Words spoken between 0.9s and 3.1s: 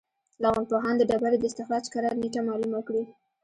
د ډبرې د استخراج کره نېټه معلومه کړي.